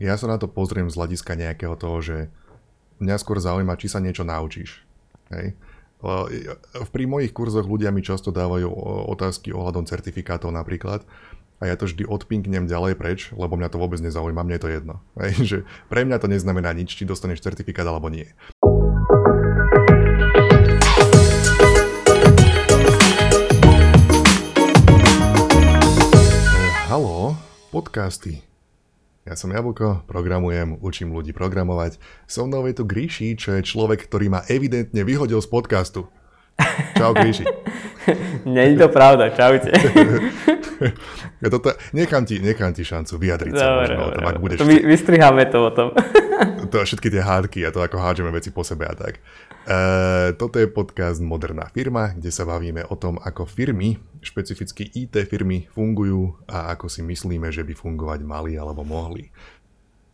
[0.00, 2.16] ja sa na to pozriem z hľadiska nejakého toho, že
[3.04, 4.80] mňa skôr zaujíma, či sa niečo naučíš.
[5.28, 5.52] Hej?
[6.88, 8.72] Pri mojich kurzoch ľudia mi často dávajú
[9.12, 11.04] otázky ohľadom certifikátov napríklad
[11.60, 14.72] a ja to vždy odpinknem ďalej preč, lebo mňa to vôbec nezaujíma, mne je to
[14.72, 14.94] jedno.
[15.20, 15.58] Hej, že
[15.92, 18.32] pre mňa to neznamená nič, či dostaneš certifikát alebo nie.
[26.88, 27.36] Halo,
[27.68, 28.49] podcasty.
[29.28, 32.00] Ja som Jablko, programujem, učím ľudí programovať.
[32.24, 36.08] So mnou je tu Gríši, čo je človek, ktorý ma evidentne vyhodil z podcastu.
[36.96, 37.44] Čau Gríši.
[38.48, 39.76] Není to pravda, čaute.
[41.54, 44.58] toto, nechám, ti, nechám ti šancu vyjadriť dobre, sa možno dobre, o tom, ak budeš...
[44.58, 45.88] To vy, vystriháme to o tom.
[46.72, 49.20] to všetky tie hádky a to ako hádžeme veci po sebe a tak.
[49.20, 49.78] E,
[50.40, 55.68] toto je podcast Moderná firma, kde sa bavíme o tom, ako firmy, špecificky IT firmy,
[55.68, 59.28] fungujú a ako si myslíme, že by fungovať mali alebo mohli.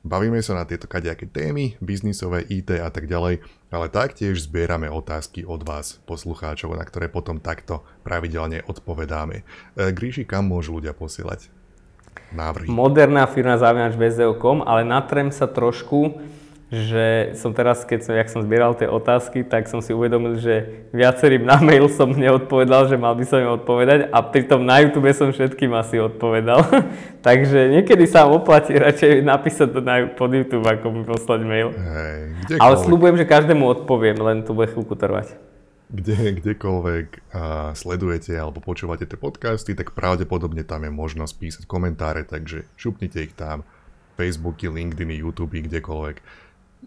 [0.06, 3.42] Bavíme sa na tieto kadejaké témy, biznisové, IT a tak ďalej,
[3.74, 9.42] ale taktiež zbierame otázky od vás, poslucháčov, na ktoré potom takto pravidelne odpovedáme.
[9.42, 11.50] E, Gríši, kam môžu ľudia posielať
[12.30, 12.70] návrhy?
[12.70, 13.98] Moderná firma zavinač
[14.62, 16.22] ale natrem sa trošku
[16.66, 20.86] že som teraz, keď som, jak som zbieral tie otázky, tak som si uvedomil, že
[20.90, 25.06] viacerým na mail som neodpovedal, že mal by som im odpovedať a pritom na YouTube
[25.14, 26.66] som všetkým asi odpovedal.
[27.26, 31.70] Takže niekedy sa oplatí radšej napísať to na, pod YouTube, ako mi poslať mail.
[31.70, 35.38] Hej, Ale slúbujem, že každému odpoviem, len to bude chvíľku trvať.
[35.86, 42.26] Kde, kdekoľvek a sledujete alebo počúvate tie podcasty, tak pravdepodobne tam je možnosť písať komentáre,
[42.26, 43.62] takže šupnite ich tam.
[44.18, 46.45] Facebooky, LinkedIny, YouTube, kdekoľvek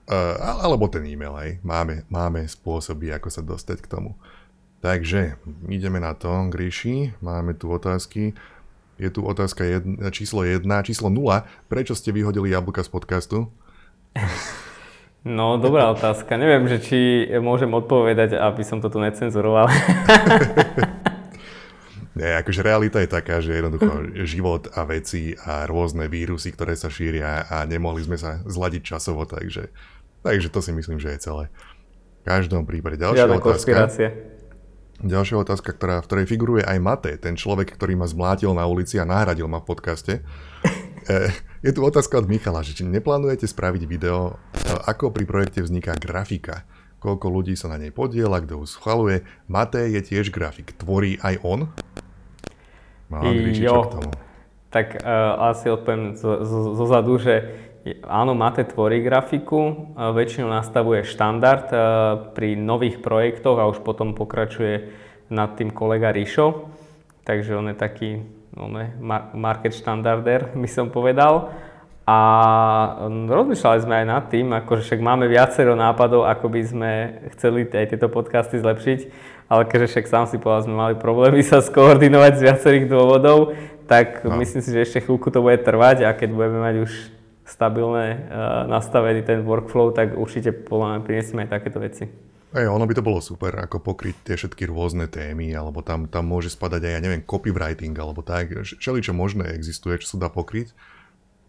[0.10, 1.62] Uh, alebo ten e-mail, aj.
[1.62, 4.18] Máme, máme spôsoby, ako sa dostať k tomu.
[4.82, 5.38] Takže,
[5.70, 8.34] ideme na to, Gríši, máme tu otázky.
[8.98, 11.46] Je tu otázka jedna, číslo 1, číslo 0.
[11.70, 13.54] Prečo ste vyhodili jablka z podcastu?
[15.28, 16.40] No, dobrá otázka.
[16.40, 17.00] Neviem, že či
[17.44, 19.68] môžem odpovedať, aby som to tu necenzuroval.
[22.20, 26.92] Nie, akože realita je taká, že jednoducho život a veci a rôzne vírusy, ktoré sa
[26.92, 29.72] šíria a nemohli sme sa zladiť časovo, takže,
[30.26, 31.44] takže to si myslím, že je celé.
[32.22, 33.54] V každom prípade ďalšia Žiadna otázka.
[33.56, 34.08] Konspirácie.
[35.00, 39.00] Ďalšia otázka, ktorá, v ktorej figuruje aj Mate, ten človek, ktorý ma zmlátil na ulici
[39.00, 40.14] a nahradil ma v podcaste.
[41.10, 41.32] E,
[41.66, 44.38] je tu otázka od Michala, že či neplánujete spraviť video,
[44.86, 46.70] ako pri projekte vzniká grafika
[47.00, 49.24] koľko ľudí sa na nej podiela, kto ju schvaluje.
[49.48, 50.76] Matej je tiež grafik.
[50.76, 51.72] Tvorí aj on?
[53.10, 54.12] Má jo, k tomu.
[54.70, 57.50] Tak uh, asi odpoviem zo, zo, zo zadu, že
[58.05, 61.82] áno, Mate tvorí grafiku, uh, väčšinou nastavuje štandard uh,
[62.36, 64.92] pri nových projektoch a už potom pokračuje
[65.33, 66.70] nad tým kolega Rišo.
[67.26, 68.10] Takže on je taký
[68.58, 68.88] on je
[69.33, 71.54] market štandarder, by som povedal.
[72.10, 72.17] A
[73.05, 76.92] rozmýšľali sme aj nad tým, akože však máme viacero nápadov, ako by sme
[77.38, 79.00] chceli aj tieto podcasty zlepšiť,
[79.45, 83.54] ale keďže však sám si povedal, sme mali problémy sa skoordinovať z viacerých dôvodov,
[83.86, 84.42] tak no.
[84.42, 86.92] myslím si, že ešte chvíľku to bude trvať a keď budeme mať už
[87.49, 92.05] stabilné uh, nastavený ten workflow, tak určite podľa mňa prinesieme aj takéto veci.
[92.49, 96.26] Ej, ono by to bolo super, ako pokryť tie všetky rôzne témy, alebo tam, tam
[96.26, 100.30] môže spadať aj, ja neviem, copywriting, alebo tak, všeli čo možné existuje, čo sa dá
[100.33, 100.73] pokryť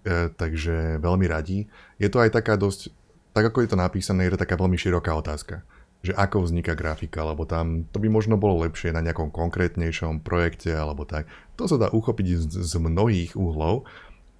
[0.00, 1.68] E, takže veľmi radi.
[2.00, 2.88] Je to aj taká dosť,
[3.36, 5.64] tak ako je to napísané, je to taká veľmi široká otázka
[6.00, 10.72] že ako vzniká grafika, lebo tam to by možno bolo lepšie na nejakom konkrétnejšom projekte
[10.72, 11.28] alebo tak.
[11.60, 13.84] To sa dá uchopiť z, z mnohých uhlov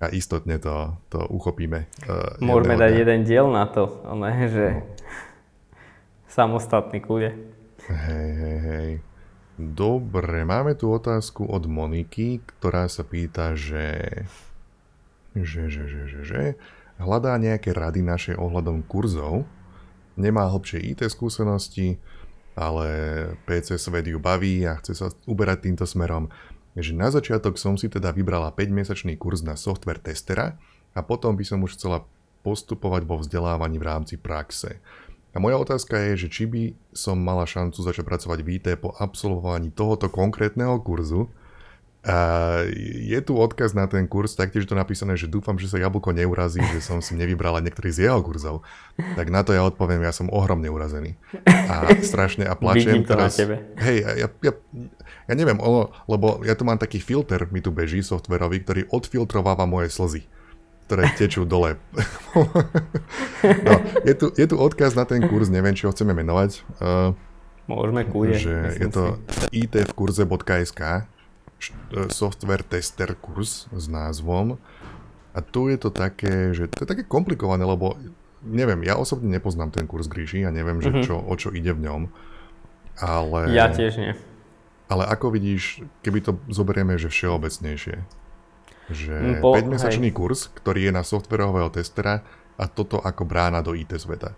[0.01, 1.85] a istotne to, to uchopíme.
[2.09, 4.83] Uh, Môžeme dať jeden diel na to, ale že no.
[6.33, 7.37] samostatný kľude.
[7.85, 8.91] Hej, hej, hej.
[9.61, 14.25] Dobre, máme tu otázku od Moniky, ktorá sa pýta, že
[15.37, 16.43] že, že, že, že, že
[16.99, 19.47] hľadá nejaké rady naše ohľadom kurzov,
[20.19, 22.03] nemá hlbšie IT skúsenosti,
[22.59, 22.89] ale
[23.47, 26.29] PC svet ju baví a chce sa uberať týmto smerom,
[26.79, 30.59] že na začiatok som si teda vybrala 5-mesačný kurz na software testera
[30.95, 32.07] a potom by som už chcela
[32.47, 34.81] postupovať vo vzdelávaní v rámci praxe.
[35.31, 38.91] A moja otázka je, že či by som mala šancu začať pracovať v IT po
[38.99, 41.31] absolvovaní tohoto konkrétneho kurzu,
[42.01, 42.17] a
[42.81, 46.65] je tu odkaz na ten kurz, taktiež to napísané, že dúfam, že sa jablko neurazí,
[46.73, 48.65] že som si nevybrala niektorý z jeho kurzov.
[48.97, 51.21] Tak na to ja odpoviem, ja som ohromne urazený.
[51.45, 53.05] A strašne a plačem.
[53.05, 53.37] Vidím to teraz.
[53.37, 53.55] na tebe.
[53.85, 54.53] Hej, ja, ja,
[55.31, 59.65] ja neviem, ono, lebo ja tu mám taký filter, mi tu beží softverový, ktorý odfiltrováva
[59.71, 60.27] moje slzy
[60.91, 61.79] ktoré tečú dole.
[63.63, 63.73] no,
[64.03, 66.67] je, tu, je tu odkaz na ten kurz, neviem, či ho chceme menovať.
[66.83, 67.15] Uh,
[67.71, 68.43] Môžeme kúje.
[68.43, 69.71] Že je to si.
[69.71, 71.07] itvkurze.sk
[72.11, 74.59] software tester kurz s názvom.
[75.31, 77.95] A tu je to také, že to je také komplikované, lebo
[78.43, 81.03] neviem, ja osobne nepoznám ten kurz Gríši a neviem, že mhm.
[81.07, 82.03] čo, o čo ide v ňom.
[82.99, 83.55] Ale...
[83.55, 84.13] Ja tiež nie.
[84.91, 87.97] Ale ako vidíš, keby to zoberieme, že všeobecnejšie,
[88.91, 92.27] že mm, po, 5-mesačný kurz, ktorý je na softverového testera
[92.59, 94.35] a toto ako brána do IT sveta.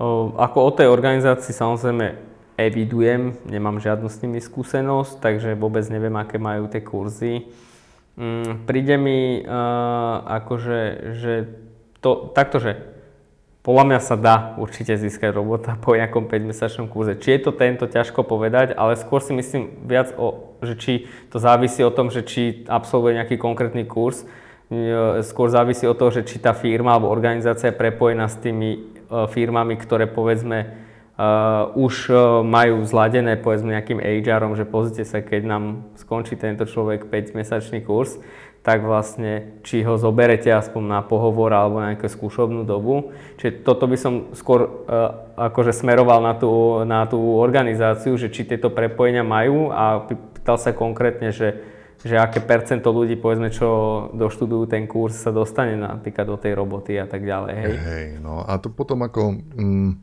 [0.00, 2.16] O, ako o tej organizácii samozrejme
[2.56, 7.52] evidujem, nemám žiadnu s nimi skúsenosť, takže vôbec neviem, aké majú tie kurzy.
[8.16, 10.80] Mm, príde mi uh, akože,
[11.18, 11.32] že
[11.98, 12.93] to, takto, že
[13.64, 17.16] podľa mňa sa dá určite získať robota po nejakom 5-mesačnom kurze.
[17.16, 20.92] Či je to tento, ťažko povedať, ale skôr si myslím viac o, že či
[21.32, 24.28] to závisí o tom, že či absolvuje nejaký konkrétny kurz,
[24.68, 28.70] e, skôr závisí od toho, že či tá firma alebo organizácia je prepojená s tými
[28.76, 28.78] e,
[29.32, 30.84] firmami, ktoré povedzme
[31.14, 32.10] Uh, už
[32.42, 38.18] majú zladené povedzme nejakým HRom, že pozrite sa, keď nám skončí tento človek 5-mesačný kurz,
[38.64, 43.12] tak vlastne či ho zoberete aspoň na pohovor alebo na nejakú skúšobnú dobu.
[43.36, 48.48] Čiže toto by som skôr uh, akože smeroval na tú, na tú organizáciu, že či
[48.48, 51.60] tieto prepojenia majú a pýtal sa konkrétne, že,
[52.08, 53.68] že aké percento ľudí, povedzme, čo
[54.16, 57.52] doštudujú ten kurz, sa dostane napríklad do tej roboty a tak ďalej.
[57.52, 59.44] Hej, hej no a to potom ako...
[59.60, 60.00] Mm,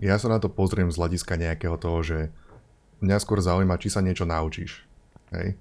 [0.00, 2.18] ja sa na to pozriem z hľadiska nejakého toho, že
[3.00, 4.84] mňa skôr zaujíma, či sa niečo naučíš.
[5.32, 5.56] Hej?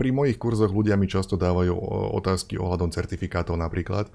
[0.00, 1.76] Pri mojich kurzoch ľudia mi často dávajú
[2.16, 4.08] otázky ohľadom certifikátov napríklad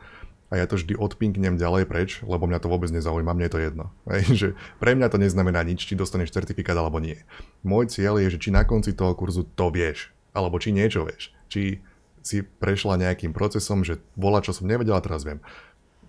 [0.50, 3.62] a ja to vždy odpinknem ďalej preč, lebo mňa to vôbec nezaujíma, mne je to
[3.62, 3.86] jedno.
[4.10, 4.48] Hej, že
[4.82, 7.22] pre mňa to neznamená nič, či dostaneš certifikát alebo nie.
[7.62, 11.30] Môj cieľ je, že či na konci toho kurzu to vieš, alebo či niečo vieš.
[11.54, 11.86] Či
[12.26, 15.40] si prešla nejakým procesom, že bola, čo som nevedela, teraz viem.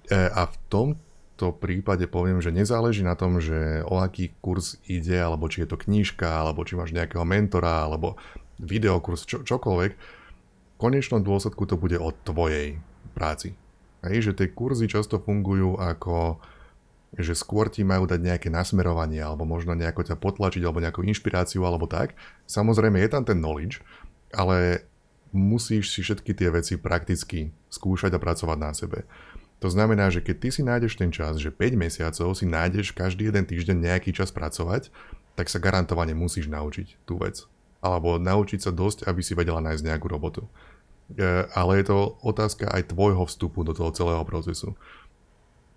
[0.09, 5.21] E, a v tomto prípade poviem, že nezáleží na tom, že o aký kurz ide,
[5.21, 8.17] alebo či je to knížka, alebo či máš nejakého mentora, alebo
[8.60, 12.80] videokurs, čo, čokoľvek, v konečnom dôsledku to bude o tvojej
[13.12, 13.56] práci.
[14.00, 16.40] Hej, že tie kurzy často fungujú ako,
[17.20, 21.60] že skôr ti majú dať nejaké nasmerovanie, alebo možno nejako ťa potlačiť, alebo nejakú inšpiráciu,
[21.68, 22.16] alebo tak.
[22.48, 23.84] Samozrejme je tam ten knowledge,
[24.32, 24.88] ale
[25.36, 29.04] musíš si všetky tie veci prakticky skúšať a pracovať na sebe.
[29.60, 33.28] To znamená, že keď ty si nájdeš ten čas, že 5 mesiacov si nájdeš každý
[33.28, 34.88] jeden týždeň nejaký čas pracovať,
[35.36, 37.44] tak sa garantovane musíš naučiť tú vec
[37.81, 40.44] alebo naučiť sa dosť, aby si vedela nájsť nejakú robotu.
[41.56, 44.79] Ale je to otázka aj tvojho vstupu do toho celého procesu.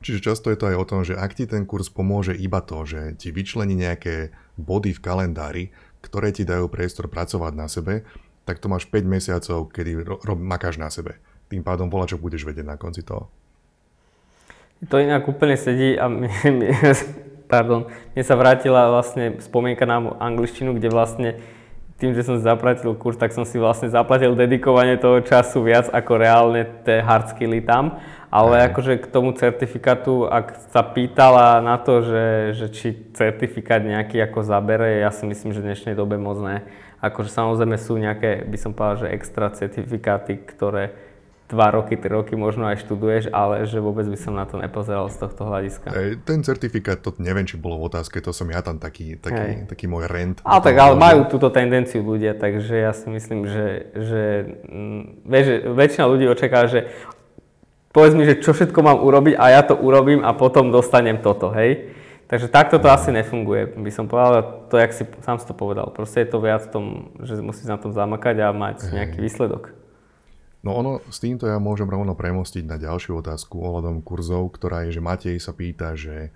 [0.04, 2.84] Čiže často je to aj o tom, že ak ti ten kurz pomôže iba to,
[2.84, 5.64] že ti vyčlení nejaké body v kalendári,
[6.04, 8.04] ktoré ti dajú priestor pracovať na sebe,
[8.44, 11.16] tak to máš 5 mesiacov, kedy ro- ro- makáš na sebe.
[11.48, 13.32] Tým pádom volá, čo budeš vedieť na konci toho.
[14.92, 16.68] To inak úplne sedí a mi, mi,
[17.54, 21.30] pardon, mne sa vrátila vlastne spomienka na angličtinu, kde vlastne
[22.02, 26.12] tým, že som zaplatil kurz, tak som si vlastne zaplatil dedikovanie toho času viac ako
[26.20, 28.02] reálne tie hard skilly tam.
[28.34, 28.74] Ale Aj.
[28.74, 32.26] akože k tomu certifikátu, ak sa pýtala na to, že,
[32.58, 36.66] že či certifikát nejaký ako zabere, ja si myslím, že v dnešnej dobe moc ne.
[36.98, 40.98] Akože samozrejme sú nejaké, by som povedal, že extra certifikáty, ktoré
[41.54, 45.06] 2 roky, 3 roky možno aj študuješ, ale že vôbec by som na to nepozeral
[45.14, 45.94] z tohto hľadiska.
[45.94, 49.70] Ej, ten certifikát, to neviem, či bolo v otázke, to som ja tam taký, taký,
[49.70, 50.42] taký môj rent.
[50.42, 54.24] Ale tak, ale majú túto tendenciu ľudia, takže ja si myslím, že, že,
[54.66, 56.90] mm, vieš, že väčšina ľudí očakáva, že
[57.94, 61.54] povedz mi, že čo všetko mám urobiť a ja to urobím a potom dostanem toto,
[61.54, 61.94] hej.
[62.34, 65.94] Takže takto to asi nefunguje, by som povedal, to, jak si sám si to povedal.
[65.94, 66.86] Proste je to viac v tom,
[67.22, 69.83] že musíš na tom zamakať a mať nejaký výsledok.
[70.64, 74.96] No ono, s týmto ja môžem rovno premostiť na ďalšiu otázku ohľadom kurzov, ktorá je,
[74.96, 76.32] že Matej sa pýta, že,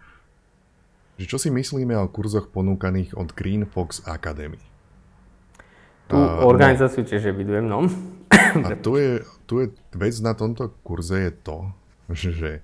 [1.16, 4.60] že čo si myslíme o kurzoch ponúkaných od Green Fox Academy.
[6.12, 7.88] Tu uh, organizáciu no, tiež evidujem, no.
[8.68, 11.58] A tu je, tu je vec na tomto kurze je to,
[12.12, 12.60] že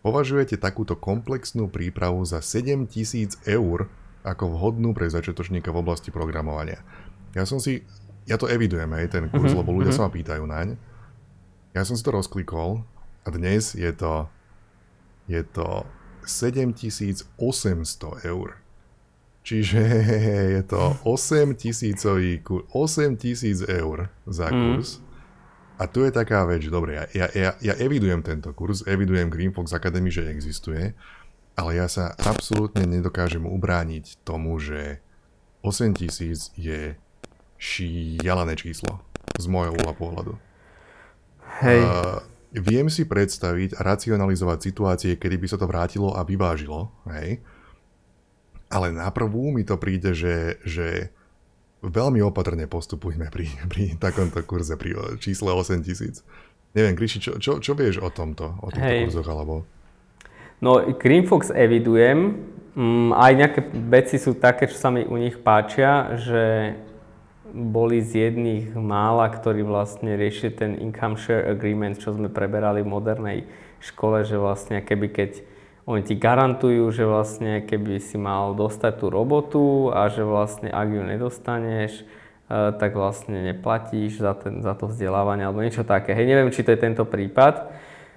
[0.00, 3.92] považujete takúto komplexnú prípravu za 7000 eur
[4.24, 6.80] ako vhodnú pre začiatočníka v oblasti programovania.
[7.36, 7.84] Ja som si,
[8.24, 10.08] ja to evidujem, aj ten kurz, uh-huh, lebo ľudia uh-huh.
[10.08, 10.93] sa ma pýtajú naň.
[11.74, 12.86] Ja som si to rozklikol
[13.26, 14.30] a dnes je to,
[15.26, 15.82] je to
[16.22, 17.34] 7800
[18.30, 18.62] eur.
[19.42, 19.82] Čiže
[20.54, 24.54] je to 8 tisícový kurz, 8 tisíc eur za mm.
[24.54, 25.02] kurz.
[25.02, 25.04] Mm.
[25.74, 29.26] A tu je taká vec, že dobre, ja, ja, ja, ja evidujem tento kurz, evidujem
[29.26, 30.94] Greenfox Academy, že existuje,
[31.58, 35.02] ale ja sa absolútne nedokážem ubrániť tomu, že
[35.66, 36.94] 8 tisíc je
[37.58, 39.02] šialené číslo
[39.34, 40.38] z môjho uhla pohľadu.
[41.62, 41.80] Hej.
[41.84, 42.18] Uh,
[42.54, 47.42] viem si predstaviť a racionalizovať situácie, kedy by sa to vrátilo a vyvážilo, hej.
[48.70, 51.14] Ale na prvú mi to príde, že, že
[51.82, 56.22] veľmi opatrne postupujme pri, pri takomto kurze, pri čísle 8000.
[56.74, 59.02] Neviem, Gríši, čo, čo, čo vieš o tomto, o týchto Hej.
[59.06, 59.62] kurzoch, alebo...
[60.58, 62.50] No, Greenfox evidujem.
[62.74, 66.74] Mm, aj nejaké veci sú také, čo sa mi u nich páčia, že
[67.52, 72.88] boli z jedných mála, ktorí vlastne riešili ten income share agreement, čo sme preberali v
[72.88, 73.38] modernej
[73.84, 75.30] škole, že vlastne keby keď
[75.84, 80.88] oni ti garantujú, že vlastne keby si mal dostať tú robotu a že vlastne ak
[80.88, 86.16] ju nedostaneš, eh, tak vlastne neplatíš za, ten, za to vzdelávanie alebo niečo také.
[86.16, 87.68] Hej, neviem, či to je tento prípad,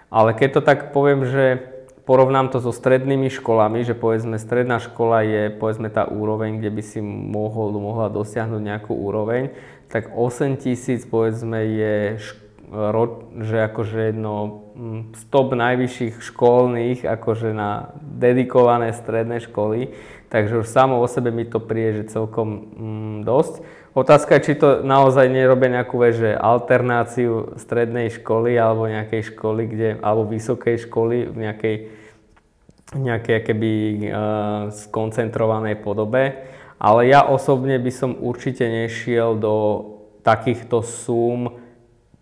[0.07, 1.75] ale keď to tak poviem, že
[2.07, 6.81] porovnám to so strednými školami, že povedzme stredná škola je povedzme tá úroveň, kde by
[6.81, 9.51] si mohol, mohla dosiahnuť nejakú úroveň,
[9.91, 11.95] tak 8 tisíc povedzme je
[13.39, 19.95] že akože jedno mm, stop najvyšších školných akože na dedikované stredné školy,
[20.27, 23.63] takže už samo o sebe mi to príde, že celkom mm, dosť.
[23.97, 29.89] Otázka je, či to naozaj nerobia nejakú že alternáciu strednej školy alebo nejakej školy, kde,
[30.05, 31.75] alebo vysokej školy v nejakej,
[32.93, 36.45] nejakej keby uh, skoncentrovanej podobe.
[36.77, 39.55] Ale ja osobne by som určite nešiel do
[40.21, 41.57] takýchto súm,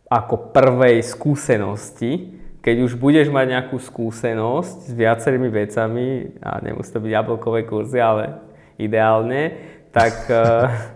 [0.08, 7.04] ako prvej skúsenosti, keď už budeš mať nejakú skúsenosť s viacerými vecami, a nemusí to
[7.04, 8.40] byť jablkové kurzy, ale
[8.80, 9.60] ideálne,
[9.92, 10.72] tak, uh,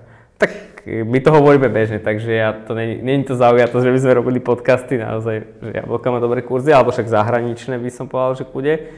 [1.06, 4.40] my to hovoríme bežne, takže ja to není, není to zaujatosť, že by sme robili
[4.42, 8.92] podcasty naozaj, že jablka má dobré kurzy, alebo však zahraničné by som povedal, že bude,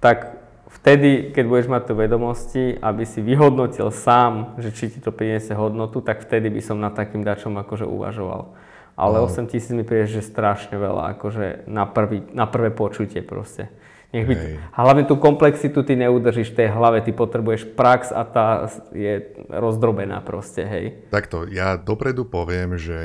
[0.00, 0.38] tak
[0.80, 5.52] vtedy, keď budeš mať tie vedomosti, aby si vyhodnotil sám, že či ti to priniesie
[5.52, 8.54] hodnotu, tak vtedy by som nad takým dačom akože uvažoval
[8.98, 13.70] ale 8 tisíc mi príde, že strašne veľa, akože na, prvý, na prvé počutie proste.
[14.08, 14.34] Nech by,
[14.72, 18.64] a hlavne tú komplexitu ty neudržíš v tej hlave, ty potrebuješ prax a tá
[18.96, 19.20] je
[19.52, 20.96] rozdrobená proste, hej.
[21.12, 23.00] Takto, ja dopredu poviem, že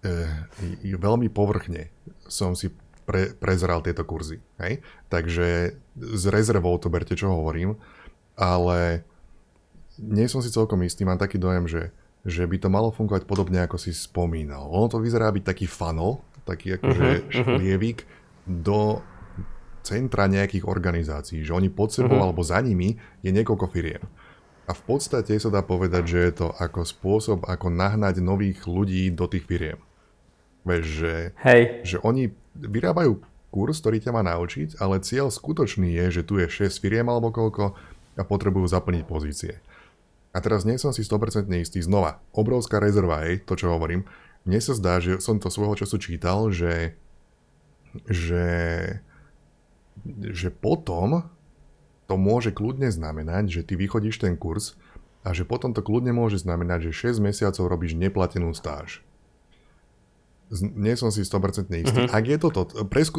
[0.00, 1.92] e, veľmi povrchne
[2.24, 2.72] som si
[3.04, 4.80] pre, prezral tieto kurzy, hej.
[5.12, 7.76] Takže s rezervou to berte, čo hovorím,
[8.40, 9.04] ale
[10.00, 11.92] nie som si celkom istý, mám taký dojem, že
[12.26, 14.66] že by to malo fungovať podobne, ako si spomínal.
[14.66, 18.02] Ono to vyzerá byť taký funnel, taký akože uh-huh, šlievik
[18.42, 18.98] do
[19.86, 22.26] centra nejakých organizácií, že oni pod sebou uh-huh.
[22.34, 24.02] alebo za nimi je niekoľko firiem.
[24.66, 29.14] A v podstate sa dá povedať, že je to ako spôsob, ako nahnať nových ľudí
[29.14, 29.78] do tých firiem.
[30.66, 31.14] Vieš, že,
[31.46, 31.62] Hej.
[31.86, 33.22] že oni vyrábajú
[33.54, 37.30] kurz, ktorý ťa má naučiť, ale cieľ skutočný je, že tu je 6 firiem alebo
[37.30, 37.78] koľko
[38.18, 39.62] a potrebujú zaplniť pozície.
[40.34, 41.80] A teraz nie som si 100% istý.
[41.80, 44.04] Znova, obrovská rezerva, hej, to čo hovorím.
[44.44, 46.98] Mne sa zdá, že som to svojho času čítal, že,
[48.04, 48.46] že,
[50.32, 51.26] že potom
[52.06, 54.78] to môže kľudne znamenať, že ty vychodíš ten kurz
[55.26, 59.02] a že potom to kľudne môže znamenať, že 6 mesiacov robíš neplatenú stáž.
[60.54, 61.82] Nie som si 100% istý.
[61.82, 62.14] Uh-huh.
[62.14, 63.18] Ak je toto, presku,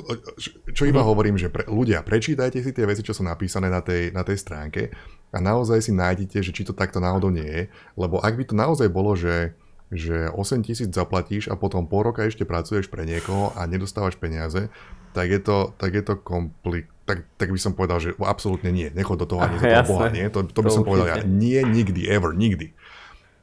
[0.72, 1.12] čo iba uh-huh.
[1.12, 4.40] hovorím, že pre, ľudia, prečítajte si tie veci, čo sú napísané na tej, na tej
[4.40, 4.96] stránke
[5.36, 7.64] a naozaj si nájdete, že či to takto náhodou nie je,
[8.00, 9.52] lebo ak by to naozaj bolo, že,
[9.92, 14.68] že 8 tisíc zaplatíš a potom pol roka ešte pracuješ pre niekoho a nedostávaš peniaze,
[15.16, 18.92] tak je to, tak je to komplik, tak, tak by som povedal, že absolútne nie,
[18.92, 20.92] nechod do toho ani za toho Boha, nie, to, to, to by som určite.
[20.92, 22.76] povedal, ja, nie nikdy, ever, nikdy.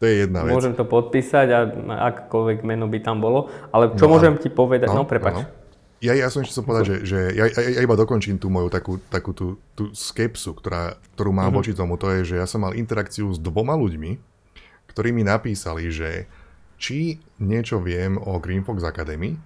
[0.03, 0.53] To je jedna vec.
[0.53, 1.59] Môžem to podpísať a
[2.13, 5.41] akékoľvek meno by tam bolo, ale čo no, môžem ti povedať, no, no prepač.
[5.41, 5.65] No.
[6.05, 8.69] Ja, ja som ešte chcel povedať, že, že ja, ja, ja iba dokončím tú moju
[8.69, 11.57] takú, takú tú, tú skepsu, ktorá, ktorú mám mm-hmm.
[11.57, 11.97] voči tomu.
[11.97, 14.34] To je, že ja som mal interakciu s dvoma ľuďmi,
[14.95, 16.31] ktorí mi napísali, že
[16.79, 19.37] či niečo viem o Greenfox Academy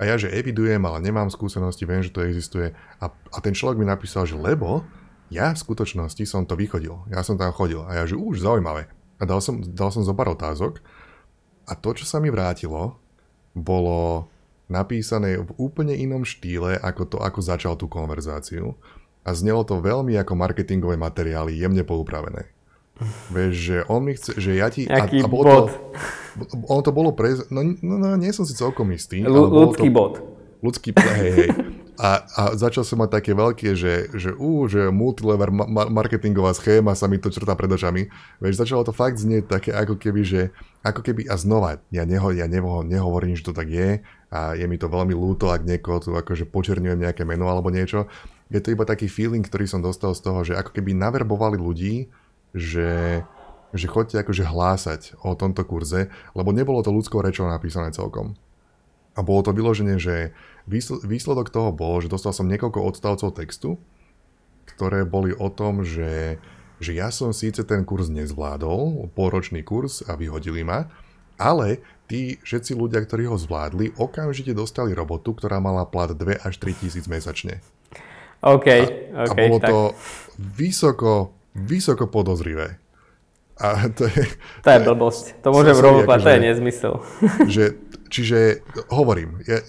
[0.00, 2.72] a ja, že evidujem, ale nemám skúsenosti, viem, že to existuje.
[3.00, 4.84] A, a ten človek mi napísal, že lebo
[5.28, 7.04] ja v skutočnosti som to vychodil.
[7.12, 7.84] Ja som tam chodil.
[7.84, 8.88] A ja, že už zaujímavé.
[9.20, 10.80] A dal som, dal som zo pár otázok.
[11.68, 12.96] A to, čo sa mi vrátilo,
[13.52, 14.26] bolo
[14.72, 18.74] napísané v úplne inom štýle, ako to, ako začal tú konverzáciu.
[19.20, 22.48] A znelo to veľmi ako marketingové materiály, jemne poupravené.
[23.32, 24.84] Vieš, že on mi chce, že ja ti...
[24.84, 25.66] A, a bolo bod?
[25.72, 25.76] To,
[26.72, 27.36] ono to bolo pre...
[27.48, 29.24] No, no, no, nie som si celkom istý.
[29.24, 30.12] L- ľudský to, bod.
[30.60, 31.50] Ľudský, hej, hej.
[32.00, 36.96] A, a začal som mať také veľké, že, že, ú, že multilever ma- marketingová schéma
[36.96, 38.08] sa mi to črtá pred očami.
[38.40, 40.40] Vieš, začalo to fakt znieť také ako keby, že
[40.80, 44.00] ako keby, a znova, ja, neho, ja neho, nehovorím, že to tak je
[44.32, 48.08] a je mi to veľmi ľúto, ak niekoho tu akože počerňujem nejaké meno alebo niečo.
[48.48, 52.08] Je to iba taký feeling, ktorý som dostal z toho, že ako keby naverbovali ľudí,
[52.56, 53.22] že,
[53.74, 58.34] že chodte akože hlásať o tomto kurze, lebo nebolo to ľudskou rečou napísané celkom.
[59.18, 60.30] A bolo to vyložené, že
[61.04, 63.76] výsledok toho bol, že dostal som niekoľko odstavcov textu,
[64.74, 66.38] ktoré boli o tom, že,
[66.78, 70.86] že ja som síce ten kurz nezvládol, pôročný kurz a vyhodili ma,
[71.40, 76.54] ale tí všetci ľudia, ktorí ho zvládli, okamžite dostali robotu, ktorá mala plat 2 až
[76.60, 77.64] 3 tisíc mesačne.
[78.40, 78.66] OK,
[79.14, 79.30] a, OK.
[79.30, 79.68] A bolo tak.
[79.68, 79.78] to
[80.36, 82.78] vysoko, vysoko podozrivé.
[83.60, 84.24] A to je...
[84.64, 85.24] To je blbosť.
[85.44, 87.04] To môžem rovno to je nezmysel.
[87.54, 87.64] Že,
[88.08, 89.60] čiže hovorím, je,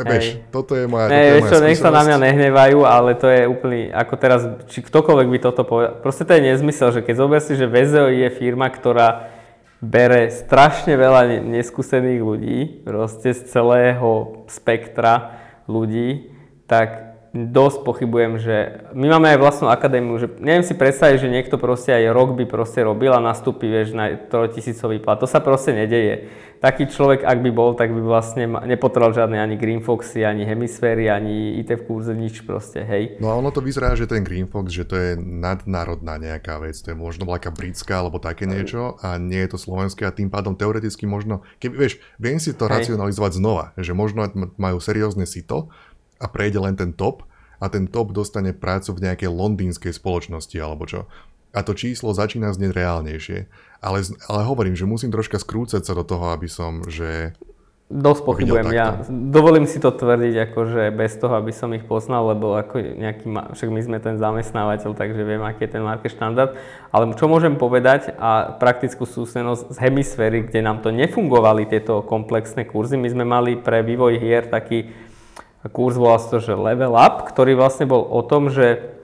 [0.00, 3.18] Vieš, toto je moja, ne, toto je moja čo, nech sa na mňa nehnevajú, ale
[3.18, 7.04] to je úplný, ako teraz, či ktokoľvek by toto povedal, proste to je nezmysel, že
[7.04, 9.34] keď zober si, že VZO je firma, ktorá
[9.82, 16.30] bere strašne veľa neskúsených ľudí, proste z celého spektra ľudí,
[16.70, 18.56] tak dosť pochybujem, že
[18.90, 22.42] my máme aj vlastnú akadémiu, že neviem si predstaviť, že niekto proste aj rok by
[22.50, 25.14] proste robil a nastúpi, vieš, na trojtisícový plat.
[25.22, 26.26] To sa proste nedeje.
[26.60, 31.08] Taký človek, ak by bol, tak by vlastne nepotreboval žiadne ani Green Foxy, ani hemisféry,
[31.08, 33.16] ani IT v kurze, nič proste, hej.
[33.16, 36.76] No a ono to vyzerá, že ten Green Fox, že to je nadnárodná nejaká vec,
[36.76, 40.28] to je možno nejaká britská alebo také niečo a nie je to slovenské a tým
[40.28, 42.84] pádom teoreticky možno, keby, vieš, viem si to hej.
[42.84, 44.28] racionalizovať znova, že možno
[44.60, 45.72] majú seriózne sito,
[46.20, 47.24] a prejde len ten top
[47.60, 51.08] a ten top dostane prácu v nejakej londýnskej spoločnosti alebo čo.
[51.50, 53.38] A to číslo začína znieť reálnejšie.
[53.82, 57.34] Ale, ale hovorím, že musím troška skrúcať sa do toho, aby som, že...
[57.90, 62.54] Dosť pochybujem, ja dovolím si to tvrdiť akože bez toho, aby som ich poznal, lebo
[62.54, 66.54] ako nejaký, však my sme ten zamestnávateľ, takže viem, aký je ten market štandard.
[66.94, 72.62] Ale čo môžem povedať a praktickú skúsenosť z hemisféry, kde nám to nefungovali tieto komplexné
[72.62, 74.86] kurzy, my sme mali pre vývoj hier taký
[75.68, 78.96] kurz volá sa to, že Level Up, ktorý vlastne bol o tom, že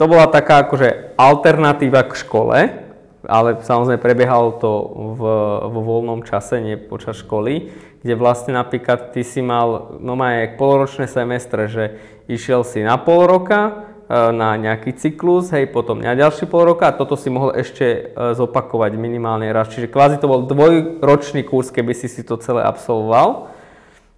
[0.00, 2.58] to bola taká akože alternatíva k škole,
[3.26, 4.70] ale samozrejme prebiehalo to
[5.18, 5.20] v,
[5.72, 7.68] vo voľnom čase, nie počas školy,
[8.00, 11.84] kde vlastne napríklad ty si mal, no má aj polročné semestre, že
[12.30, 16.86] išiel si na pol roka, e, na nejaký cyklus, hej, potom na ďalší pol roka
[16.86, 18.00] a toto si mohol ešte e,
[18.36, 19.74] zopakovať minimálne raz.
[19.74, 23.55] Čiže kvázi to bol dvojročný kurz, keby si si to celé absolvoval.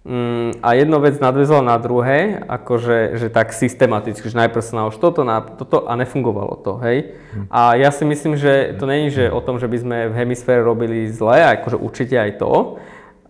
[0.09, 4.97] Mm, a jedno vec nadvezala na druhé, akože že tak systematicky, že najprv sa nauč
[4.97, 7.13] toto, na toto a nefungovalo to, hej.
[7.13, 7.45] Hm.
[7.53, 10.65] A ja si myslím, že to není, že o tom, že by sme v hemisfére
[10.65, 12.81] robili zle, akože určite aj to,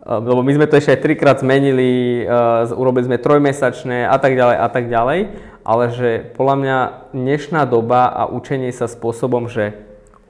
[0.07, 4.55] lebo my sme to ešte aj trikrát zmenili, uh, urobili sme trojmesačné a tak ďalej
[4.55, 5.19] a tak ďalej,
[5.67, 6.77] ale že podľa mňa
[7.11, 9.75] dnešná doba a učenie sa spôsobom, že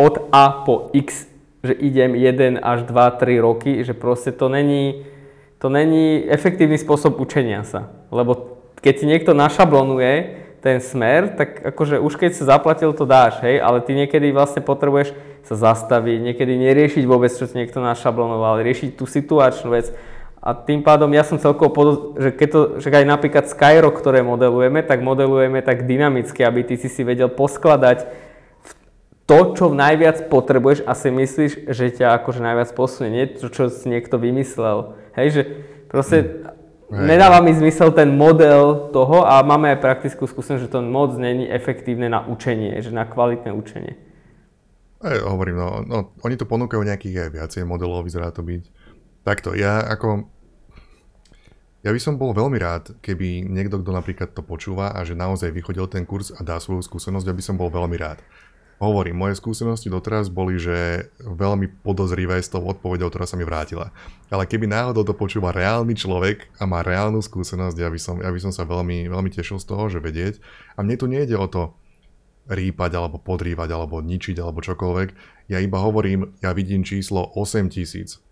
[0.02, 1.30] od A po X,
[1.62, 5.06] že idem 1 až 2, 3 roky, že proste to není,
[5.60, 7.92] to není efektívny spôsob učenia sa.
[8.10, 13.40] Lebo keď ti niekto našablonuje ten smer, tak akože už keď sa zaplatil, to dáš,
[13.44, 15.16] hej, ale ty niekedy vlastne potrebuješ
[15.48, 19.92] sa zastaviť, niekedy neriešiť vôbec, čo ti niekto našablonoval, riešiť tú situačnú vec.
[20.40, 24.24] A tým pádom ja som celkovo podo- že keď to, že aj napríklad Skyrock, ktoré
[24.24, 28.08] modelujeme, tak modelujeme tak dynamicky, aby ty si si vedel poskladať
[29.30, 33.70] to, čo najviac potrebuješ a si myslíš, že ťa akože najviac posunie, nie to, čo
[33.70, 34.98] si niekto vymyslel.
[35.14, 35.42] Hej, že
[35.86, 36.18] proste
[36.90, 37.06] hmm.
[37.06, 41.46] nedáva mi zmysel ten model toho a máme aj praktickú skúsenosť, že to moc není
[41.46, 44.02] efektívne na učenie, že na kvalitné učenie.
[45.00, 48.66] Aj, hovorím, no, no, oni to ponúkajú nejakých aj viacej modelov, vyzerá to byť.
[49.22, 50.26] Takto, ja ako...
[51.80, 55.56] Ja by som bol veľmi rád, keby niekto, kto napríklad to počúva a že naozaj
[55.56, 58.20] vychodil ten kurz a dá svoju skúsenosť, ja by som bol veľmi rád.
[58.80, 63.92] Hovorím, moje skúsenosti doteraz boli, že veľmi podozrivé s tou odpovedou, ktorá sa mi vrátila.
[64.32, 68.32] Ale keby náhodou to počúva reálny človek a má reálnu skúsenosť, ja by som, ja
[68.32, 70.40] by som sa veľmi, veľmi tešil z toho, že vedieť.
[70.80, 71.76] A mne tu nejde o to
[72.48, 75.10] rýpať, alebo podrývať, alebo ničiť, alebo čokoľvek.
[75.52, 78.24] Ja iba hovorím, ja vidím číslo 8000.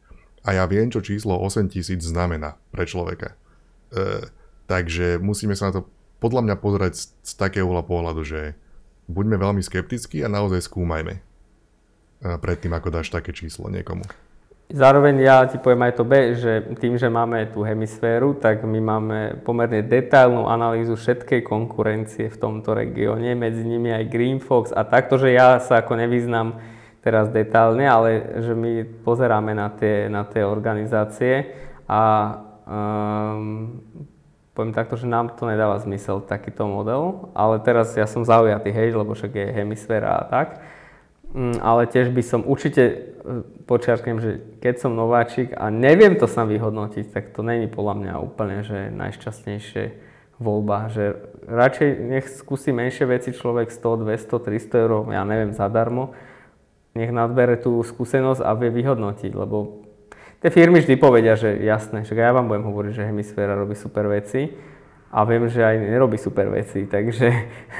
[0.47, 3.36] A ja viem, čo číslo 8000 znamená pre človeka.
[3.91, 4.31] E,
[4.63, 5.91] takže musíme sa na to
[6.23, 8.55] podľa mňa pozrieť z, z takého pohľadu, že
[9.07, 14.03] buďme veľmi skeptickí a naozaj skúmajme eh, predtým, ako dáš také číslo niekomu.
[14.67, 18.79] Zároveň ja ti poviem aj to B, že tým, že máme tú hemisféru, tak my
[18.83, 24.83] máme pomerne detailnú analýzu všetkej konkurencie v tomto regióne, medzi nimi aj Green Fox a
[24.83, 26.59] takto, že ja sa ako nevyznam
[26.99, 31.47] teraz detálne, ale že my pozeráme na tie, na tie organizácie
[31.87, 32.35] a
[32.67, 33.79] um,
[34.57, 38.97] poviem takto, že nám to nedáva zmysel takýto model, ale teraz ja som zaujatý, hej,
[38.97, 40.65] lebo však je hemisféra a tak.
[41.29, 42.95] Mm, ale tiež by som určite e,
[43.69, 48.13] počiarknem, že keď som nováčik a neviem to sám vyhodnotiť, tak to není podľa mňa
[48.17, 49.83] úplne, že najšťastnejšie
[50.41, 56.17] voľba, že radšej nech skúsi menšie veci človek 100, 200, 300 eur, ja neviem, zadarmo,
[56.97, 59.87] nech nadbere tú skúsenosť a vie vyhodnotiť, lebo
[60.38, 64.06] Tie firmy vždy povedia, že jasné, že ja vám budem hovoriť, že hemisféra robí super
[64.06, 64.54] veci,
[65.08, 67.32] a viem, že aj nerobí super veci, takže,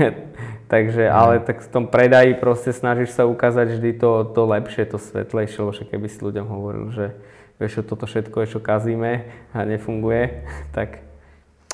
[0.74, 1.12] takže mm.
[1.12, 5.60] ale tak v tom predaji proste snažíš sa ukázať vždy to, to lepšie, to svetlejšie,
[5.60, 7.06] lebo keby si ľuďom hovoril, že
[7.60, 11.04] vieš, toto všetko je, čo kazíme a nefunguje, tak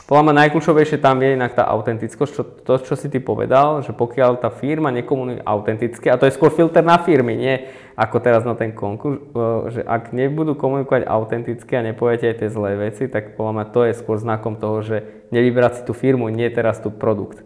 [0.04, 3.96] podľa mňa najkľúčovejšie tam je inak tá autentickosť, čo, to, čo si ty povedal, že
[3.96, 7.56] pokiaľ tá firma nekomunuje autenticky, a to je skôr filter na firmy, nie
[7.96, 9.24] ako teraz na ten konkurs,
[9.72, 13.80] že ak nebudú komunikovať autenticky a nepoviete aj tie zlé veci, tak podľa mňa to
[13.88, 17.40] je skôr znakom toho, že nevybrať si tú firmu, nie teraz tú produkt.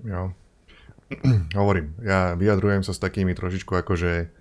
[0.00, 0.32] Jo.
[1.60, 4.39] Hovorím, ja vyjadrujem sa s takými trošičku akože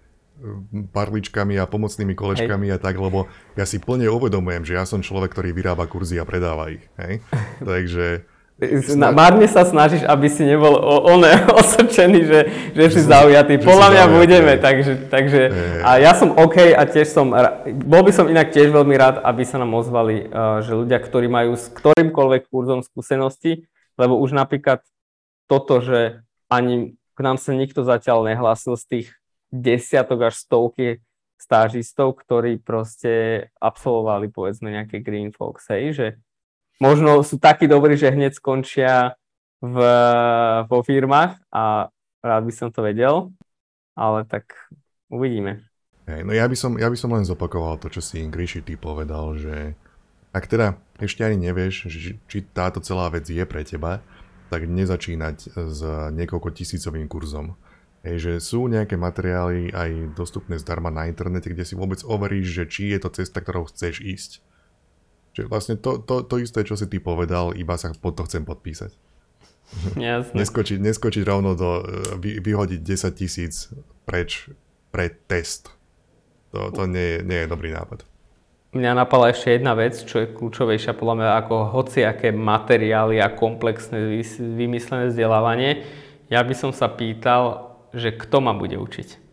[0.95, 2.75] parličkami a pomocnými kolečkami hej.
[2.75, 3.27] a tak, lebo
[3.59, 6.83] ja si plne uvedomujem, že ja som človek, ktorý vyrába kurzy a predáva ich.
[6.95, 7.19] Hej?
[7.69, 8.23] Takže...
[8.59, 11.31] Sna- Márne sa snažíš, aby si nebol o, oné
[11.63, 12.39] osrčený, že,
[12.75, 13.55] že si zaujatý.
[13.63, 15.79] Podľa mňa zaujatý, budeme, takže, takže hej.
[15.79, 17.31] a ja som OK a tiež som,
[17.87, 21.31] bol by som inak tiež veľmi rád, aby sa nám ozvali, uh, že ľudia, ktorí
[21.31, 23.63] majú s ktorýmkoľvek kurzom skúsenosti,
[23.95, 24.83] lebo už napríklad
[25.47, 26.19] toto, že
[26.51, 29.07] ani k nám sa nikto zatiaľ nehlásil z tých
[29.49, 31.01] desiatok až stovky
[31.39, 36.07] stážistov, ktorí proste absolvovali povedzme nejaké Green Fox, hej, že
[36.83, 39.15] možno sú takí dobrí, že hneď skončia
[39.63, 39.77] v,
[40.67, 41.87] vo firmách a
[42.19, 43.31] rád by som to vedel,
[43.95, 44.51] ale tak
[45.07, 45.63] uvidíme.
[46.09, 48.75] Hej, no ja by, som, ja by som len zopakoval to, čo si Gríši ty
[48.75, 49.77] povedal, že
[50.35, 54.01] ak teda ešte ani nevieš, že, či táto celá vec je pre teba,
[54.49, 55.79] tak nezačínať s
[56.11, 57.53] niekoľko tisícovým kurzom
[57.99, 62.63] Hej, že sú nejaké materiály aj dostupné zdarma na internete, kde si vôbec overíš, že
[62.67, 64.31] či je to cesta, ktorou chceš ísť.
[65.35, 68.47] Čiže vlastne to, to, to isté, čo si ty povedal, iba sa pod to chcem
[68.47, 68.95] podpísať.
[69.93, 70.33] Jasne.
[70.33, 71.85] neskočiť, neskočiť rovno do,
[72.17, 73.69] vy, vyhodiť 10 tisíc
[74.01, 74.49] preč
[74.89, 75.69] pre test.
[76.49, 78.01] To, to nie, je, nie je dobrý nápad.
[78.73, 84.21] Mňa napala ešte jedna vec, čo je kľúčovejšia podľa mňa ako hociaké materiály a komplexné
[84.57, 85.85] vymyslené vzdelávanie.
[86.29, 89.29] Ja by som sa pýtal, že kto ma bude učiť.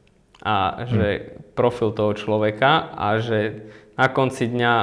[0.46, 1.56] A že hmm.
[1.58, 3.66] profil toho človeka a že
[3.96, 4.74] na konci dňa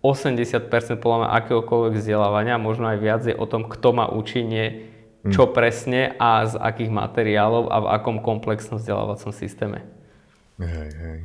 [0.00, 4.86] 80% podľa mňa akéhokoľvek vzdelávania, možno aj viac, je o tom, kto ma učí, nie
[5.26, 5.34] hm.
[5.34, 9.82] čo presne a z akých materiálov a v akom komplexnom vzdelávacom systéme.
[10.62, 11.18] Hej, hej.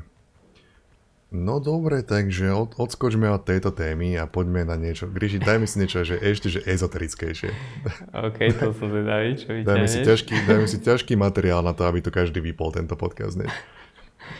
[1.32, 5.08] No dobre, takže od, odskočme od tejto témy a poďme na niečo.
[5.08, 7.56] Gríši, daj mi si niečo, že ešte že ezoterickejšie.
[8.12, 12.04] OK, to som zvedavý, čo dajme si, ťažký, dajme si ťažký materiál na to, aby
[12.04, 13.40] to každý vypol tento podcast.
[13.40, 13.48] Ne?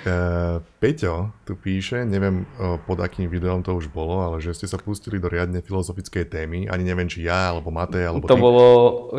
[0.04, 4.68] Uh, Peťo tu píše, neviem uh, pod akým videom to už bolo, ale že ste
[4.68, 6.68] sa pustili do riadne filozofickej témy.
[6.68, 8.42] Ani neviem, či ja, alebo Matej, alebo To ty.
[8.44, 8.66] bolo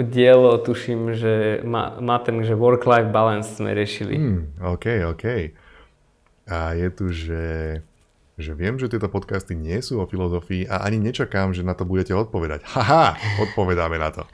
[0.05, 4.13] dielo, tuším, že má, má ten, že work-life balance sme riešili.
[4.13, 5.25] Hmm, OK, OK.
[6.49, 7.81] A je tu, že,
[8.35, 11.87] že viem, že tieto podcasty nie sú o filozofii a ani nečakám, že na to
[11.87, 12.67] budete odpovedať.
[12.67, 14.27] Haha, odpovedáme na to.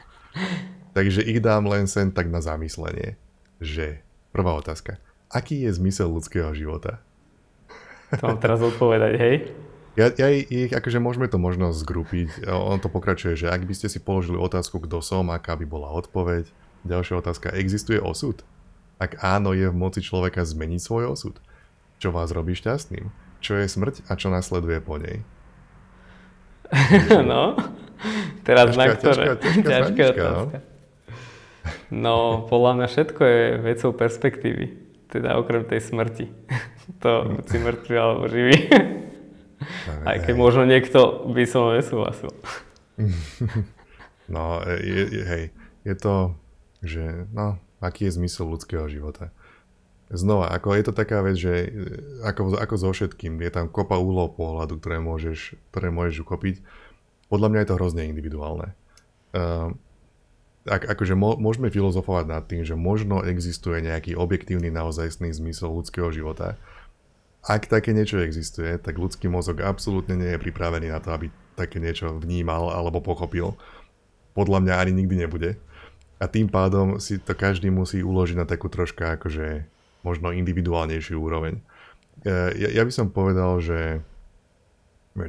[0.96, 3.20] Takže ich dám len sen tak na zamyslenie,
[3.60, 4.00] že
[4.32, 4.96] prvá otázka.
[5.28, 7.04] Aký je zmysel ľudského života?
[8.16, 9.52] To mám teraz odpovedať, hej?
[9.98, 12.48] Ja, ja ich, akože môžeme to možno zgrupiť.
[12.48, 15.92] On to pokračuje, že ak by ste si položili otázku, kto som, aká by bola
[15.92, 16.48] odpoveď.
[16.86, 18.40] Ďalšia otázka, existuje osud?
[18.96, 21.34] Ak áno, je v moci človeka zmeniť svoj osud?
[21.98, 23.10] Čo vás robí šťastným?
[23.42, 25.22] Čo je smrť a čo nasleduje po nej?
[27.30, 27.58] no,
[28.46, 29.24] teraz ťažká, na ktoré?
[29.24, 30.30] Ťažká, ťažká, ťažká no.
[30.30, 30.58] otázka.
[31.88, 34.66] No, podľa mňa všetko je vecou perspektívy.
[35.08, 36.26] Teda okrem tej smrti.
[37.02, 38.68] to si mŕtvy alebo živý.
[40.04, 42.30] Aj keď možno niekto by som nesúhlasil.
[44.34, 45.44] no, je, je, hej,
[45.82, 46.36] je to,
[46.84, 49.34] že, no, aký je zmysel ľudského života?
[50.08, 51.68] Znova, ako je to taká vec, že e,
[52.24, 56.64] ako, ako so všetkým, je tam kopa úhlov pohľadu, ktoré môžeš, ktoré môžeš ukopiť.
[57.28, 58.72] Podľa mňa je to hrozne individuálne.
[59.36, 59.76] Uh,
[60.64, 66.56] ak, akože môžeme filozofovať nad tým, že možno existuje nejaký objektívny naozajstný zmysel ľudského života.
[67.44, 71.80] Ak také niečo existuje, tak ľudský mozog absolútne nie je pripravený na to, aby také
[71.80, 73.56] niečo vnímal alebo pochopil.
[74.32, 75.50] Podľa mňa ani nikdy nebude.
[76.18, 79.68] A tým pádom si to každý musí uložiť na takú troška akože
[80.08, 81.60] možno individuálnejšiu úroveň.
[82.24, 84.00] E, ja, ja by som povedal, že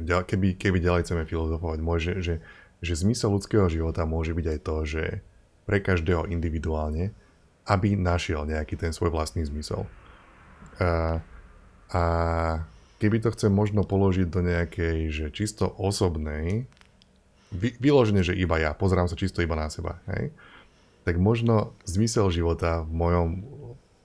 [0.00, 2.34] keby, keby ďalej chceme filozofovať, môže, že,
[2.80, 5.04] že zmysel ľudského života môže byť aj to, že
[5.68, 7.12] pre každého individuálne,
[7.68, 9.84] aby našiel nejaký ten svoj vlastný zmysel.
[10.80, 11.18] A, e,
[11.90, 12.02] a
[13.02, 16.64] keby to chcem možno položiť do nejakej, že čisto osobnej,
[17.50, 20.30] vy, vyložené, že iba ja, pozerám sa čisto iba na seba, hej?
[21.02, 23.28] tak možno zmysel života v mojom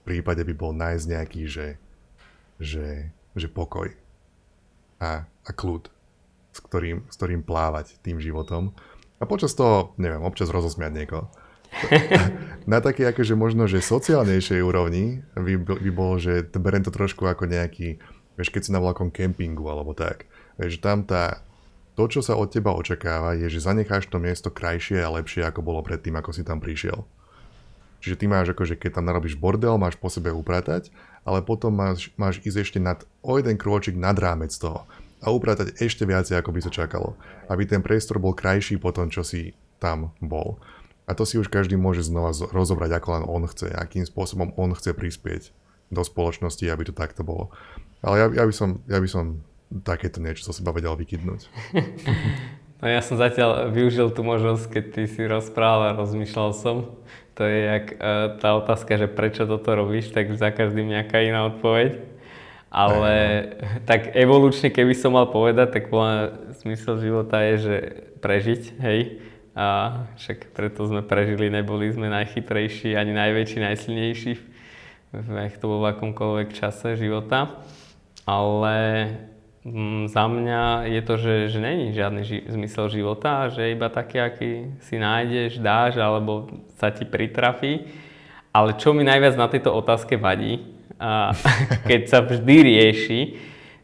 [0.06, 1.68] prípade by bol nájsť nejaký, že,
[2.62, 3.90] že, že pokoj
[5.02, 5.90] a, a kľud,
[6.54, 8.70] s ktorým, s ktorým plávať tým životom.
[9.18, 11.26] A počas toho, neviem, občas rozosmiať niekoho.
[12.70, 17.50] Na také akože možno, že sociálnejšej úrovni by, by bolo, že berem to trošku ako
[17.50, 17.98] nejaký,
[18.38, 20.30] vieš, keď si na vlakom kempingu alebo tak.
[20.56, 21.44] Vieš, tam tá,
[21.96, 25.60] to, čo sa od teba očakáva, je, že zanecháš to miesto krajšie a lepšie, ako
[25.64, 27.04] bolo predtým, ako si tam prišiel.
[28.06, 30.94] Čiže ty máš akože, keď tam narobíš bordel, máš po sebe upratať,
[31.26, 34.86] ale potom máš, máš ísť ešte nad, o jeden krôčik nad rámec toho
[35.18, 37.18] a upratať ešte viacej, ako by sa čakalo.
[37.50, 40.62] Aby ten priestor bol krajší po tom, čo si tam bol.
[41.10, 44.70] A to si už každý môže znova rozobrať, ako len on chce, akým spôsobom on
[44.78, 45.50] chce prispieť
[45.90, 47.50] do spoločnosti, aby to takto bolo.
[48.06, 49.42] Ale ja, ja, by, som, ja by som
[49.82, 51.42] takéto niečo zo seba vedel vykydnúť.
[52.76, 56.92] No ja som zatiaľ využil tú možnosť, keď ty si rozprával a rozmýšľal som.
[57.36, 61.52] To je jak uh, tá otázka, že prečo toto robíš, tak za každým nejaká iná
[61.52, 62.00] odpoveď.
[62.72, 63.14] Ale
[63.84, 65.92] tak evolučne, keby som mal povedať, tak
[66.60, 67.76] smysl života je, že
[68.20, 69.22] prežiť, hej.
[69.56, 74.32] A však preto sme prežili, neboli sme najchytrejší, ani najväčší, najsilnejší,
[75.16, 77.56] v, to bol v akomkoľvek čase života.
[78.28, 78.76] Ale
[79.66, 84.22] mm, za mňa je to, že, že není žiadny ži- zmysel života, že iba taký,
[84.22, 84.50] aký
[84.86, 86.46] si nájdeš, dáš, alebo
[86.78, 87.90] sa ti pritrafí.
[88.54, 90.62] Ale čo mi najviac na tejto otázke vadí,
[90.96, 91.34] a
[91.90, 93.20] keď sa vždy rieši,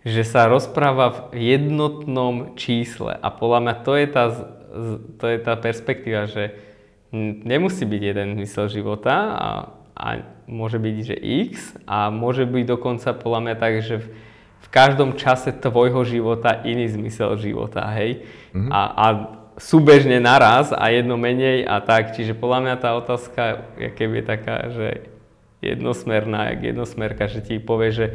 [0.03, 3.14] že sa rozpráva v jednotnom čísle.
[3.23, 4.25] A podľa mňa to je tá,
[5.18, 6.59] to je tá perspektíva, že
[7.45, 9.49] nemusí byť jeden zmysel života a,
[9.95, 10.07] a
[10.49, 11.16] môže byť, že
[11.53, 14.07] X a môže byť dokonca podľa mňa tak, že v,
[14.62, 18.22] v každom čase tvojho života iný zmysel života, hej?
[18.55, 18.70] Mm-hmm.
[18.70, 19.07] A, a
[19.61, 22.16] súbežne naraz a jedno menej a tak.
[22.16, 23.42] Čiže podľa mňa tá otázka
[23.77, 25.12] je keby taká, že
[25.62, 28.07] jednosmerná, jak jednosmerka, že ti povie, že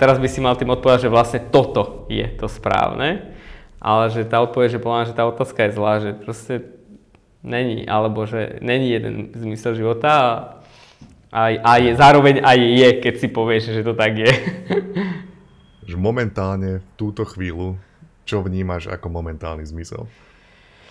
[0.00, 3.34] teraz by si mal tým odpovedať, že vlastne toto je to správne,
[3.76, 6.54] ale že tá odpoveď, že povedať, že tá otázka je zlá, že proste
[7.44, 10.28] není, alebo že není jeden zmysel života a,
[11.28, 14.32] a, a je, zároveň aj je, keď si povieš, že to tak je.
[15.84, 17.76] Že momentálne v túto chvíľu,
[18.24, 20.08] čo vnímaš ako momentálny zmysel?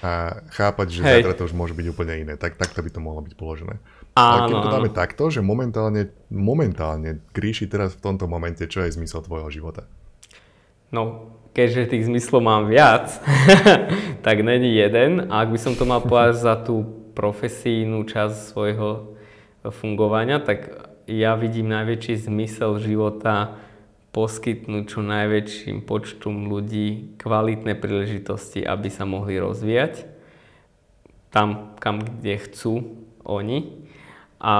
[0.04, 1.12] A chápať, že Hej.
[1.24, 2.34] zajtra to už môže byť úplne iné.
[2.36, 3.80] Tak, takto by to mohlo byť položené.
[4.14, 5.00] Ale keď to dáme áno.
[5.00, 9.90] takto, že momentálne, momentálne, Gríši teraz v tomto momente, čo je zmysel tvojho života?
[10.94, 13.10] No, keďže tých zmyslov mám viac,
[14.28, 15.34] tak není jeden.
[15.34, 16.86] A ak by som to mal povedať za tú
[17.18, 19.18] profesijnú časť svojho
[19.72, 20.70] fungovania, tak
[21.10, 23.58] ja vidím najväčší zmysel života
[24.14, 30.06] poskytnúť čo najväčším počtom ľudí kvalitné príležitosti, aby sa mohli rozvíjať
[31.34, 32.74] tam, kam kde chcú
[33.26, 33.90] oni
[34.38, 34.56] a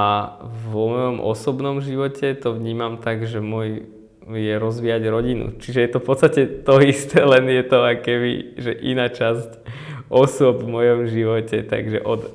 [0.74, 3.86] vo mojom osobnom živote to vnímam tak, že môj
[4.24, 5.52] je rozvíjať rodinu.
[5.60, 9.60] Čiže je to v podstate to isté, len je to akéby, že iná časť
[10.08, 12.32] osob v mojom živote, takže od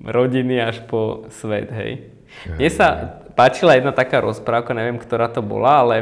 [0.00, 2.08] rodiny až po svet, hej.
[2.56, 5.96] Mne sa páčila jedna taká rozprávka, neviem, ktorá to bola, ale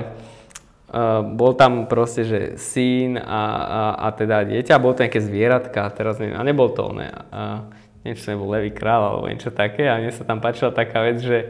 [0.94, 5.90] uh, bol tam proste, že syn a, a, a teda dieťa, bol to nejaké zvieratka,
[5.90, 6.94] teraz neviem, a nebol to.
[6.94, 7.66] Uh,
[8.06, 11.40] niečo nebol Levý král alebo niečo také a mne sa tam páčila taká vec, že,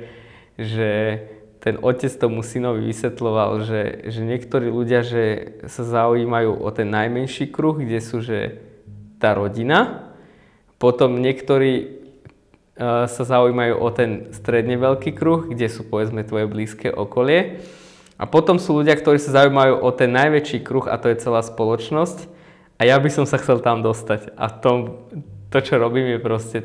[0.57, 0.90] že
[1.59, 7.50] ten otec tomu synovi vysvetloval, že, že niektorí ľudia, že sa zaujímajú o ten najmenší
[7.50, 8.62] kruh, kde sú, že
[9.18, 10.12] tá rodina,
[10.78, 12.04] potom niektorí
[12.76, 17.64] uh, sa zaujímajú o ten stredne veľký kruh, kde sú povedzme tvoje blízke okolie.
[18.14, 21.42] A potom sú ľudia, ktorí sa zaujímajú o ten najväčší kruh a to je celá
[21.42, 22.31] spoločnosť.
[22.79, 24.35] A ja by som sa chcel tam dostať.
[24.38, 25.07] A tom,
[25.50, 26.59] to, čo robím, je proste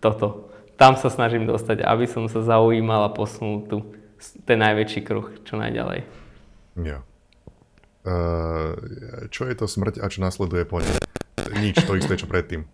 [0.00, 0.52] toto.
[0.76, 3.76] Tam sa snažím dostať, aby som sa zaujímal a posunul tu
[4.44, 6.04] ten najväčší kruh, čo najďalej.
[6.80, 7.00] Jo.
[8.06, 8.76] Uh,
[9.32, 10.96] čo je to smrť a čo nasleduje po nej?
[11.58, 12.64] Nič, to isté, čo predtým.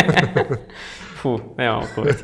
[1.20, 2.16] Fú, nemám odpoveď.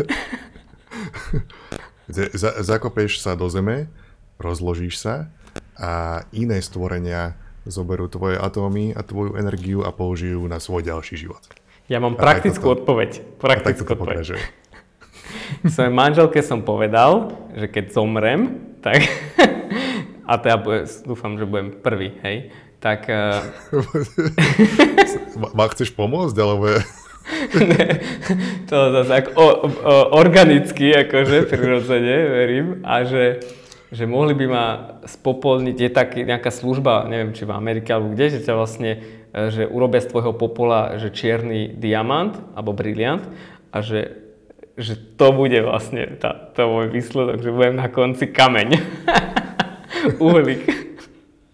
[2.63, 3.91] zakopeš sa do zeme,
[4.37, 5.33] rozložíš sa
[5.77, 11.43] a iné stvorenia zoberú tvoje atómy a tvoju energiu a použijú na svoj ďalší život.
[11.87, 13.39] Ja mám praktickú to, odpoveď.
[13.39, 14.39] Praktickú odpoveď.
[15.67, 19.07] Svojej manželke som povedal, že keď zomrem, tak...
[20.31, 22.51] a bude, dúfam, že budem prvý, hej.
[22.83, 23.07] Tak...
[25.57, 26.83] Ma chceš pomôcť, alebo...
[27.59, 27.87] ne,
[28.71, 29.51] to zase ako o, o,
[30.15, 32.67] organicky, akože prirodzene, verím.
[32.87, 33.43] A že,
[33.93, 34.67] že mohli by ma
[35.07, 38.91] spopolniť, je tak nejaká služba, neviem, či v Amerike alebo kde, že ťa vlastne
[39.37, 43.21] E, že urobia z tvojho popola že čierny diamant alebo briliant
[43.69, 44.17] a že,
[44.81, 48.81] že to bude vlastne tá, to môj výsledok, že budem na konci kameň.
[50.25, 50.65] Uhlík.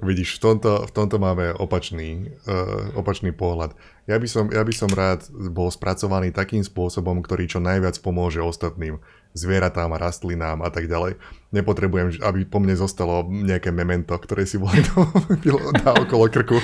[0.03, 3.79] Vidíš, v tomto, v tomto máme opačný, uh, opačný pohľad.
[4.11, 8.43] Ja by, som, ja by som rád bol spracovaný takým spôsobom, ktorý čo najviac pomôže
[8.43, 8.99] ostatným
[9.33, 11.17] zvieratám a rastlinám a tak ďalej.
[11.53, 14.81] Nepotrebujem, aby po mne zostalo nejaké memento, ktoré si volí
[15.85, 16.57] dá okolo krku.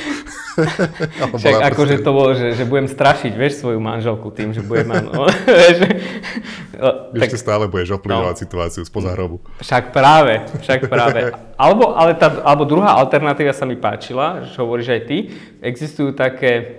[1.40, 4.88] Však akože to bolo, že, že budem strašiť, vieš, svoju manželku tým, že budem...
[5.12, 5.28] No,
[7.18, 9.42] Ešte tak, stále budeš ovplyvňovať no, situáciu spoza hrobu.
[9.60, 11.34] Však práve, však práve.
[11.58, 15.18] Alebo, ale tá, alebo druhá alternatíva sa mi páčila, že hovoríš aj ty.
[15.58, 16.77] Existujú také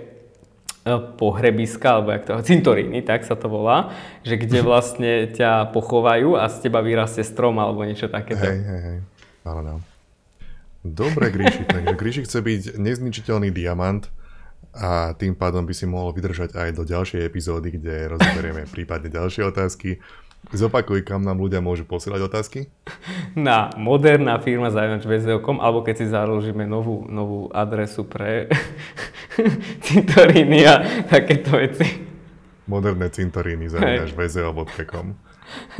[1.20, 3.92] pohrebiska, alebo jak to, cintoríny, tak sa to volá,
[4.24, 8.42] že kde vlastne ťa pochovajú a z teba vyrastie strom alebo niečo takéto.
[8.42, 8.98] Hej, hej, hej.
[9.44, 9.80] Áno,
[10.80, 14.08] Dobre, Gríši, takže Gríši chce byť nezničiteľný diamant
[14.72, 19.42] a tým pádom by si mohol vydržať aj do ďalšej epizódy, kde rozoberieme prípadne ďalšie
[19.50, 19.98] otázky.
[20.48, 22.72] Zopakuj, kam nám ľudia môžu posielať otázky?
[23.36, 25.04] Na moderná firma zavinač
[25.60, 28.48] alebo keď si založíme novú, novú adresu pre
[29.86, 31.86] cintoríny a takéto veci.
[32.66, 34.10] Moderné cintoríny zavinač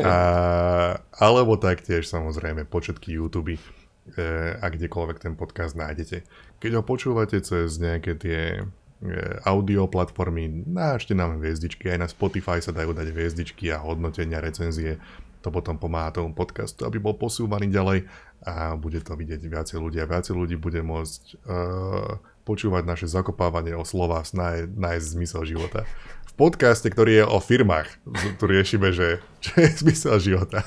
[0.03, 3.63] A, alebo taktiež samozrejme početky YouTube e,
[4.59, 6.23] a kdekoľvek ten podcast nájdete.
[6.63, 8.41] Keď ho počúvate cez nejaké tie
[9.49, 15.01] audio platformy, nášte nám hviezdičky, aj na Spotify sa dajú dať hviezdičky a hodnotenia, recenzie.
[15.41, 18.05] To potom pomáha tomu podcastu, aby bol posúvaný ďalej
[18.45, 23.73] a bude to vidieť viacej ľudí a viacej ľudí bude môcť uh, počúvať naše zakopávanie
[23.73, 25.89] o slova, nájsť, nájsť zmysel života
[26.41, 27.85] podcaste, ktorý je o firmách.
[28.41, 30.65] Tu riešime, že čo je zmysel života.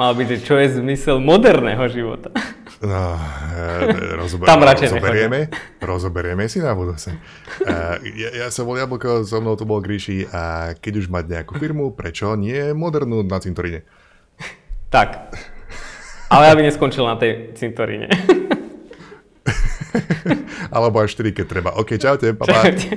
[0.00, 2.32] Mal byť, že čo je zmysel moderného života.
[2.80, 3.20] No,
[3.60, 5.52] e, rozober, Tam radšej rozoberieme,
[5.84, 7.12] rozoberieme si na budúce.
[7.60, 11.28] Uh, ja, ja som bol Jablko, so mnou tu bol Gríši a keď už mať
[11.28, 13.84] nejakú firmu, prečo nie modernú na cintoríne?
[14.88, 15.36] Tak.
[16.32, 18.08] Ale aby neskončil na tej cintoríne.
[20.74, 21.70] Alebo až 4, keď treba.
[21.76, 22.64] OK, čaute, pa, pa.
[22.64, 22.96] Čaute.